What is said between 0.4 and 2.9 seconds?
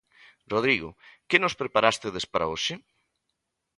Rodrigo, que nos preparastedes para hoxe?